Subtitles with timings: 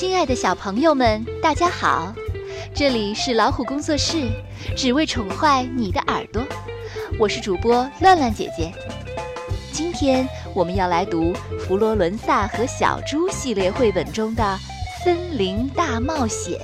[0.00, 2.14] 亲爱的小朋友们，大家好！
[2.74, 4.30] 这里是老虎工作室，
[4.74, 6.42] 只为宠坏你的耳朵。
[7.18, 8.72] 我是主播乱乱姐姐。
[9.70, 14.42] 今天我们要来读《佛罗伦萨和小猪》系列绘本中的
[15.04, 16.58] 《森林大冒险》。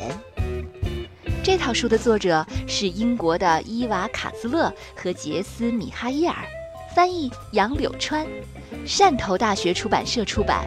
[1.44, 6.34] 这套书的作者是英国的伊娃·卡兹勒和杰斯·米哈伊尔，
[6.94, 8.26] 翻译杨柳川，
[8.86, 10.66] 汕头大学出版社出版。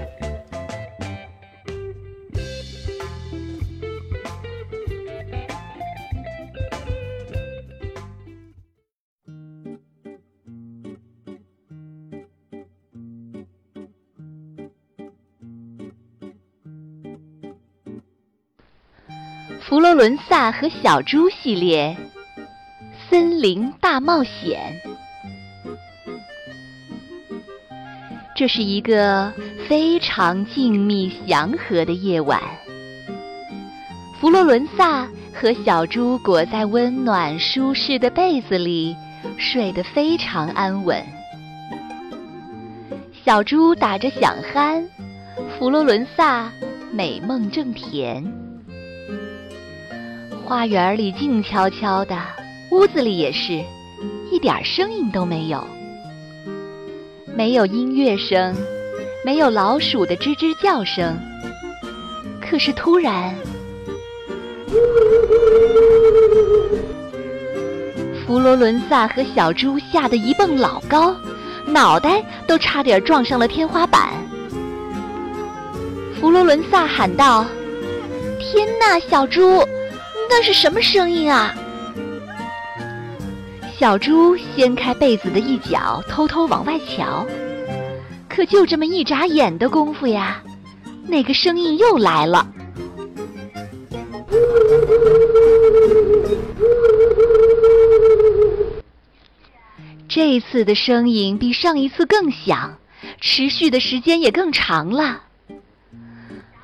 [19.58, 21.98] 佛罗伦萨和小猪系列
[23.10, 24.80] 《森林大冒险》。
[28.36, 29.34] 这是一个
[29.68, 32.42] 非常静谧祥和的夜晚。
[34.22, 38.96] 佛罗伦萨和小猪裹在温暖舒适的被子里，
[39.38, 41.04] 睡得非常安稳。
[43.26, 44.86] 小猪打着响鼾，
[45.58, 46.52] 佛罗伦萨
[46.92, 48.24] 美梦正甜。
[50.50, 52.18] 花园里静悄悄的，
[52.72, 53.64] 屋子里也是，
[54.32, 55.64] 一点声音都没有。
[57.36, 58.56] 没有音乐声，
[59.24, 61.16] 没有老鼠的吱吱叫声。
[62.42, 63.36] 可是突然，
[68.26, 71.16] 佛罗伦萨和小猪吓得一蹦老高，
[71.68, 74.10] 脑袋都差点撞上了天花板。
[76.20, 77.46] 佛罗伦萨喊道
[78.42, 79.64] ：“天哪，小猪！”
[80.30, 81.54] 那是什么声音啊？
[83.78, 87.26] 小猪掀开被子的一角，偷偷往外瞧。
[88.28, 90.42] 可就这么一眨眼的功夫呀，
[91.08, 92.48] 那个声音又来了。
[100.08, 102.78] 这次的声音比上一次更响，
[103.20, 105.24] 持续的时间也更长了。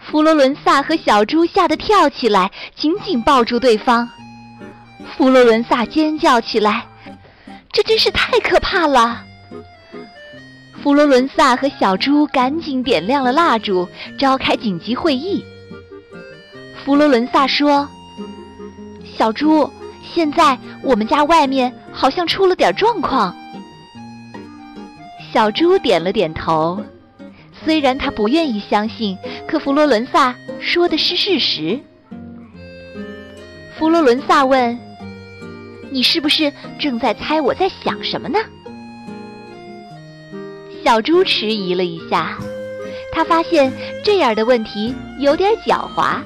[0.10, 4.08] 佛罗伦萨和小猪吓得跳起来，紧紧抱住对方。
[5.18, 6.86] 佛罗伦萨尖叫起来
[7.74, 9.24] ：“这真是太可怕了！”
[10.84, 13.88] 佛罗伦萨和小猪赶紧点亮了蜡烛，
[14.20, 15.44] 召开紧急会议。
[16.84, 17.90] 佛罗伦萨说
[19.18, 19.68] ：“小猪，
[20.14, 23.36] 现在我们家外面好像出了点状况。”
[25.34, 26.84] 小猪点了点头。
[27.64, 29.18] 虽然他不愿意相信，
[29.48, 31.80] 可佛罗伦萨说的是事实。
[33.78, 34.78] 佛罗伦萨问
[35.92, 38.40] ：“你是不是正在猜我在想什么呢？”
[40.84, 42.38] 小猪迟疑了一下，
[43.12, 43.72] 他发现
[44.04, 46.18] 这样的问题有点狡猾，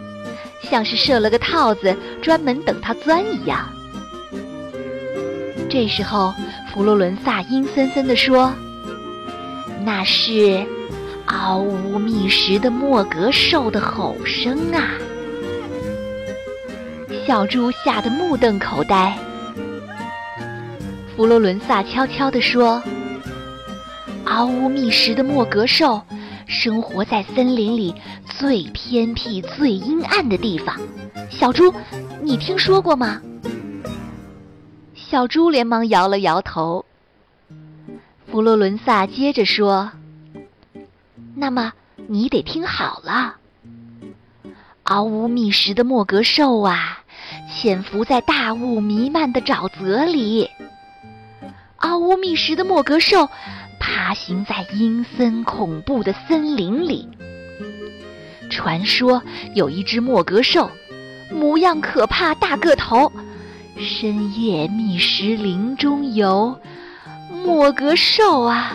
[0.69, 3.67] 像是设了个套子，专门等他钻一样。
[5.69, 6.33] 这时候，
[6.73, 8.53] 佛罗伦萨阴森森地说
[9.85, 10.65] ：“那是。”
[11.31, 14.89] 嗷呜觅食的莫格兽的吼声啊！
[17.25, 19.15] 小猪吓得目瞪口呆。
[21.15, 22.81] 佛罗伦萨悄悄地说
[24.25, 26.01] ：“嗷呜觅食的莫格兽
[26.47, 27.93] 生活在森林里
[28.25, 30.75] 最偏僻、最阴暗的地方。
[31.29, 31.71] 小猪，
[32.21, 33.21] 你听说过吗？”
[34.95, 36.83] 小猪连忙摇了摇头。
[38.31, 39.91] 佛罗伦萨接着说。
[41.39, 41.71] 那么
[42.07, 43.35] 你得听好了，
[44.83, 46.99] 嗷呜觅食的莫格兽啊，
[47.49, 50.49] 潜伏在大雾弥漫的沼泽里。
[51.77, 53.29] 嗷呜觅食的莫格兽，
[53.79, 57.07] 爬行在阴森恐怖的森林里。
[58.49, 59.23] 传说
[59.55, 60.69] 有一只莫格兽，
[61.31, 63.13] 模样可怕，大个头，
[63.77, 66.59] 深夜觅食林中游。
[67.45, 68.73] 莫格兽啊，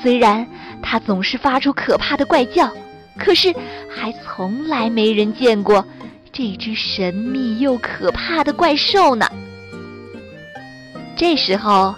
[0.00, 0.46] 虽然。
[0.86, 2.70] 它总是发出可怕的怪叫，
[3.18, 3.52] 可是
[3.88, 5.84] 还从来没人见过
[6.30, 9.26] 这只神秘又可怕的怪兽呢。
[11.16, 11.94] 这时候，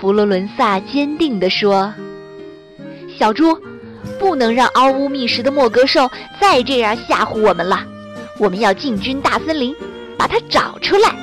[0.00, 1.94] 佛罗伦萨坚定地说
[3.16, 3.56] ：“小猪，
[4.18, 6.10] 不能让嗷呜觅食的莫格兽
[6.40, 7.84] 再这样吓唬我们了。
[8.38, 9.74] 我们要进军大森林，
[10.18, 11.14] 把它找出来。”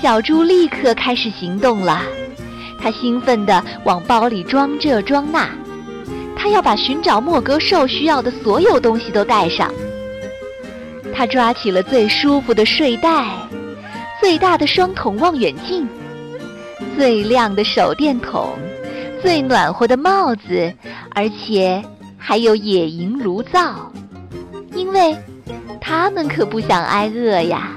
[0.00, 2.02] 小猪立刻开始行动了。
[2.82, 5.48] 他兴奋地往包里装这装那，
[6.36, 9.72] 他要把寻找莫格兽需要的所有东西都带上。
[11.14, 13.28] 他抓起了最舒服的睡袋，
[14.20, 15.86] 最大的双筒望远镜，
[16.96, 18.48] 最亮的手电筒，
[19.22, 20.74] 最暖和的帽子，
[21.14, 21.80] 而且
[22.18, 23.92] 还有野营炉灶，
[24.74, 25.16] 因为
[25.80, 27.70] 他们可不想挨饿呀。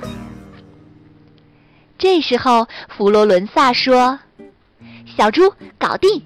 [1.98, 4.20] 这时候，弗罗伦萨说
[5.18, 6.22] ：“小猪，搞定！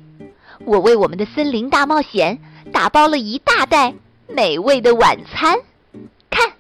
[0.66, 2.40] 我为我们的森林大冒险
[2.72, 3.94] 打包了一大袋
[4.28, 5.58] 美味的晚餐。
[6.30, 6.52] 看。”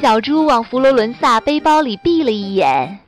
[0.00, 2.98] 小猪往佛罗伦萨背包里闭了一眼，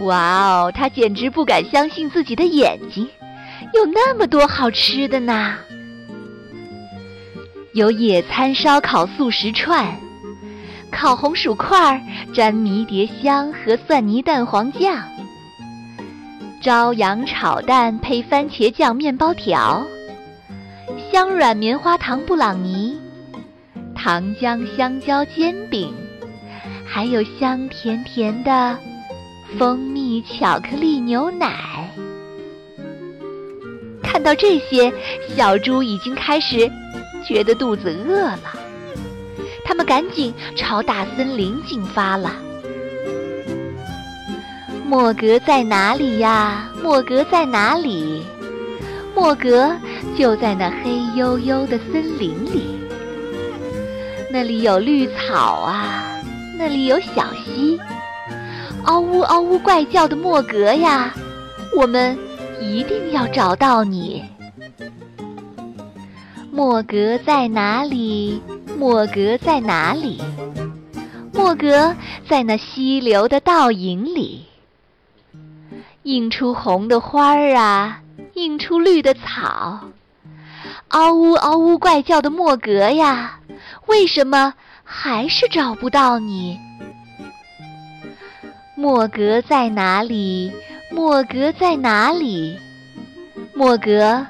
[0.00, 3.06] 哇哦，他简直不敢相信自己的眼睛，
[3.74, 5.58] 有那么多好吃的呢！
[7.74, 9.94] 有野餐、烧烤、素食串。
[10.90, 12.00] 烤红薯块儿
[12.34, 15.02] 沾迷迭香和蒜泥蛋黄酱，
[16.62, 19.84] 朝阳炒蛋配番茄酱面包条，
[21.10, 22.96] 香软棉花糖布朗尼，
[23.96, 25.92] 糖浆香蕉煎饼，
[26.86, 28.78] 还有香甜甜的
[29.58, 31.92] 蜂蜜巧克力牛奶。
[34.00, 34.92] 看到这些，
[35.34, 36.70] 小猪已经开始
[37.26, 38.54] 觉得肚子饿了。
[39.64, 42.30] 他们赶紧朝大森林进发了。
[44.92, 46.68] 莫格在哪里呀？
[46.82, 48.22] 莫格在哪里？
[49.14, 49.74] 莫格
[50.18, 52.78] 就在那黑黝黝的森林里。
[54.30, 56.20] 那里有绿草啊，
[56.58, 57.80] 那里有小溪。
[58.84, 61.14] 嗷呜嗷呜怪叫的莫格呀，
[61.74, 62.18] 我们
[62.60, 64.22] 一定要找到你。
[66.50, 68.42] 莫格在哪里？
[68.78, 70.20] 莫格在哪里？
[71.32, 71.96] 莫格
[72.28, 74.44] 在那溪流的倒影里，
[76.04, 78.00] 映出红的花儿啊，
[78.34, 79.80] 映出绿的草。
[80.88, 83.38] 嗷呜嗷呜怪叫的莫格呀，
[83.86, 86.58] 为什么还是找不到你？
[88.74, 90.52] 莫格在哪里？
[90.90, 92.58] 莫格在哪里？
[93.54, 94.26] 莫格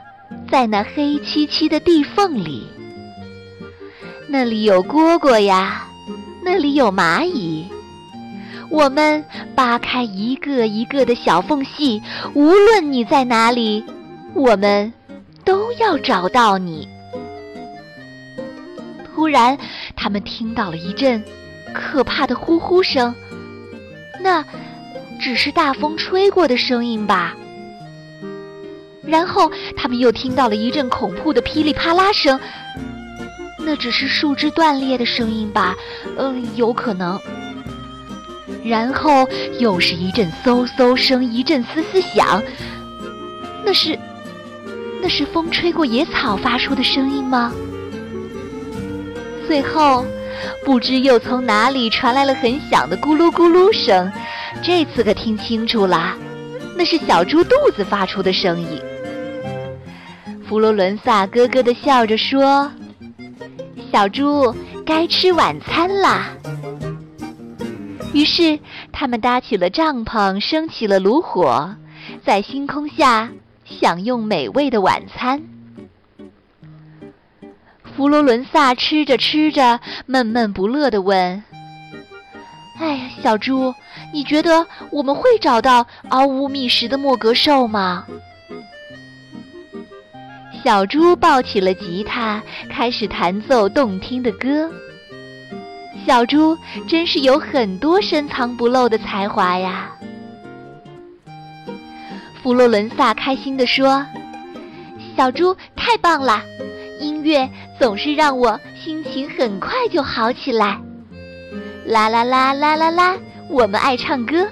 [0.51, 2.67] 在那黑漆漆的地缝里。
[4.29, 5.87] 那里有蝈蝈呀，
[6.45, 7.67] 那里有蚂蚁。
[8.73, 9.23] 我们
[9.55, 12.03] 扒开一个一个的小缝隙，
[12.35, 13.85] 无论你在哪里，
[14.35, 14.91] 我们
[15.45, 16.89] 都要找到你。
[19.15, 19.59] 突然，
[19.95, 21.23] 他们听到了一阵
[21.75, 23.15] 可怕的呼呼声，
[24.23, 24.43] 那
[25.21, 27.37] 只是大风吹过的声音吧？
[29.05, 32.41] 然后，他们又听到了一阵恐怖的噼里啪啦声。
[33.59, 35.77] 那只是树枝断裂的声音吧？
[36.17, 37.21] 嗯，有可能。
[38.65, 39.29] 然后
[39.59, 42.43] 又是一阵嗖嗖声，一阵嘶嘶响。
[43.65, 43.99] 那是，
[45.01, 47.53] 那是风吹过野草发出的声音吗？
[49.47, 50.05] 最后，
[50.65, 54.11] 不知又从哪里传来了很响的咕噜咕噜声。
[54.63, 56.17] 这次可听清楚了，
[56.77, 58.81] 那是小猪肚子发出的声音。
[60.49, 62.71] 弗罗伦萨咯咯地笑着说。
[63.93, 64.55] 小猪
[64.87, 66.29] 该吃晚餐啦。
[68.13, 68.59] 于是，
[68.93, 71.75] 他们搭起了帐篷，升起了炉火，
[72.25, 73.31] 在星空下
[73.65, 75.43] 享用美味的晚餐。
[77.97, 81.43] 佛罗伦萨吃着吃着，闷闷不乐地问
[82.79, 83.75] ：“哎呀，小猪，
[84.13, 88.07] 你觉得我们会找到嗷呜觅食的莫格兽吗？”
[90.63, 94.71] 小猪抱起了吉他，开始弹奏动听的歌。
[96.07, 96.57] 小猪
[96.89, 99.91] 真是有很多深藏不露的才华呀！
[102.43, 104.05] 弗洛伦萨开心地说
[105.17, 106.43] ：“小猪太棒了，
[106.99, 110.79] 音乐总是让我心情很快就好起来。”
[111.87, 113.17] 啦啦啦啦啦啦，
[113.49, 114.49] 我们爱唱歌，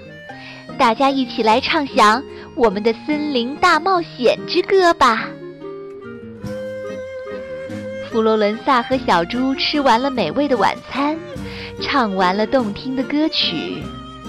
[0.79, 2.23] 大家一起来唱响
[2.55, 5.27] 我们的森林大冒险之歌吧！
[8.11, 11.17] 弗罗伦萨和小猪吃完了美味的晚餐，
[11.81, 13.83] 唱完了动听的歌曲，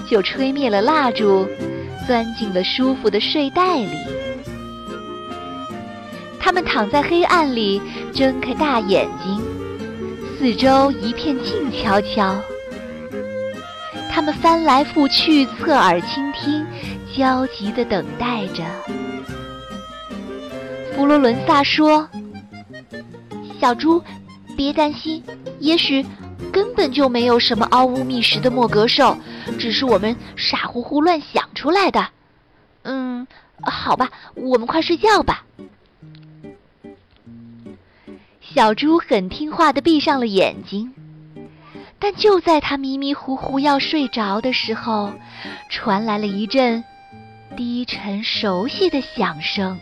[0.08, 1.46] 就吹灭了蜡烛，
[2.06, 3.96] 钻进了舒服的睡袋里。
[6.40, 7.80] 他们躺在黑暗里，
[8.12, 9.40] 睁开大眼睛，
[10.38, 12.34] 四周一片静悄悄。
[14.10, 16.66] 他们翻来覆去，侧耳倾听，
[17.16, 18.64] 焦急地等待着。
[20.94, 22.08] 弗罗伦萨说。
[23.60, 24.02] 小猪，
[24.56, 25.22] 别担心，
[25.60, 26.04] 也许
[26.50, 29.16] 根本就没有什么嗷呜觅食的莫格兽，
[29.58, 32.08] 只是我们傻乎乎乱想出来的。
[32.82, 33.26] 嗯，
[33.62, 35.44] 好吧，我们快睡觉吧。
[38.40, 40.92] 小猪很听话的闭上了眼睛，
[41.98, 45.12] 但就在他迷迷糊糊要睡着的时候，
[45.70, 46.82] 传来了一阵
[47.56, 49.78] 低沉熟悉的响声。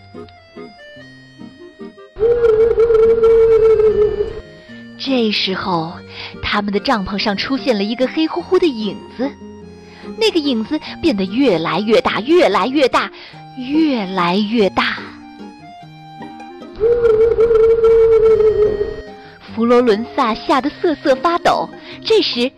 [5.00, 5.94] 这时候，
[6.42, 9.30] 他们的帐篷上出现了一个黑乎乎的影子，
[10.18, 13.10] 那个影子变得越来越大，越来越大，
[13.56, 14.98] 越来越大。
[19.54, 21.68] 弗罗伦萨吓得瑟瑟发抖。
[22.04, 22.52] 这时，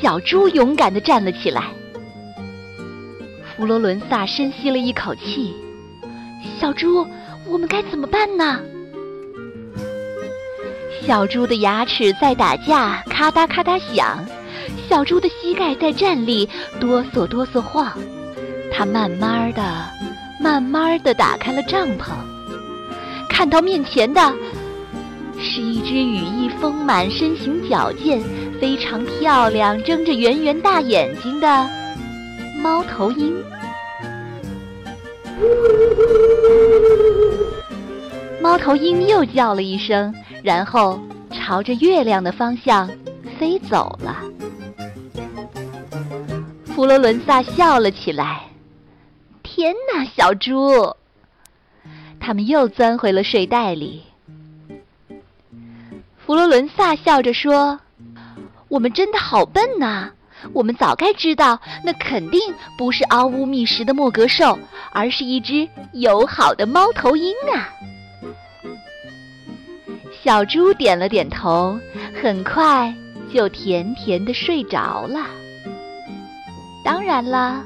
[0.00, 1.64] 小猪勇敢地站了起来。
[3.56, 5.54] 弗罗伦萨深吸了一口气
[6.58, 7.06] ：“小猪，
[7.46, 8.60] 我们该怎么办呢？”
[11.06, 14.18] 小猪的牙齿在打架，咔嗒咔嗒响；
[14.88, 16.48] 小猪的膝盖在站立，
[16.80, 17.92] 哆嗦哆嗦晃。
[18.72, 19.62] 它慢慢的、
[20.40, 22.12] 慢慢的打开了帐篷，
[23.28, 24.32] 看到面前的
[25.38, 28.22] 是一只羽翼丰满、身形矫健、
[28.58, 31.68] 非常漂亮、睁着圆圆大眼睛的
[32.62, 33.36] 猫头鹰。
[38.40, 40.14] 猫头鹰又叫了一声。
[40.44, 42.86] 然后朝着月亮的方向
[43.38, 44.22] 飞走了。
[46.66, 48.42] 弗罗伦萨笑了起来
[49.42, 50.94] ：“天哪，小猪！”
[52.20, 54.02] 他们又钻回了睡袋里。
[56.26, 57.80] 弗罗伦萨笑着说
[58.68, 60.10] ：“我们真的好笨呐！
[60.52, 62.38] 我们早该知道，那肯定
[62.76, 64.58] 不是嗷呜觅食的莫格兽，
[64.92, 67.72] 而是一只友好的猫头鹰啊！”
[70.24, 71.78] 小猪点了点头，
[72.18, 72.94] 很快
[73.30, 75.26] 就甜甜的睡着了。
[76.82, 77.62] 当然了，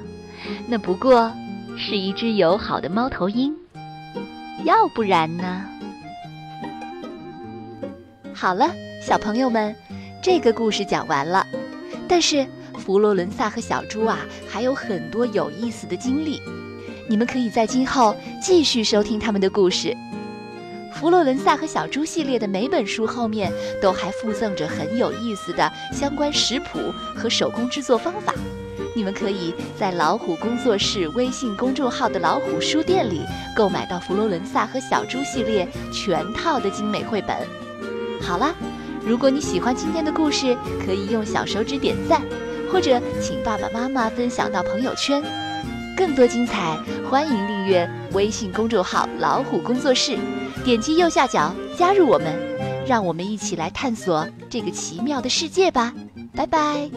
[0.66, 1.32] 那不过
[1.76, 3.54] 是一只友好的猫头鹰，
[4.64, 5.64] 要不然呢？
[8.34, 9.72] 好了，小朋友们，
[10.20, 11.46] 这个故事讲完了。
[12.08, 12.44] 但是
[12.76, 14.18] 佛罗伦萨和小猪啊，
[14.50, 16.42] 还有很多有意思的经历，
[17.08, 19.96] 你们可以在今后继续收听他们的故事。
[20.94, 28.34] 佛罗伦萨和小猪系列的每本书后面都还附赠着很有意思的相关食谱和手工制作方法，
[28.94, 33.22] 你们可以在老虎工作室微信公众号的老虎书店里
[33.54, 37.36] 购买到佛罗伦萨和小猪系列全套的精美绘本。
[38.20, 38.52] 好了，
[39.04, 42.20] 如果你喜欢今天的故事，可以用小手指点赞，
[42.72, 45.22] 或者请爸爸妈妈分享到朋友圈。
[45.96, 46.76] 更多精彩，
[47.08, 50.16] 欢迎订阅微信公众号“老虎工作室”，
[50.68, 52.26] 点击右下角加入我们，
[52.86, 55.94] 让我们一起来探索这个奇妙的世界吧！
[56.34, 56.90] 拜拜。